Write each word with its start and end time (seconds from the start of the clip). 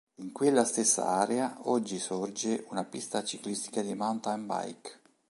In 0.15 0.31
quella 0.31 0.63
stessa 0.65 1.05
area 1.09 1.55
oggi 1.65 1.99
sorge 1.99 2.65
una 2.71 2.83
pista 2.83 3.23
ciclistica 3.23 3.83
di 3.83 3.93
Mountain 3.93 4.47
Bike. 4.47 4.99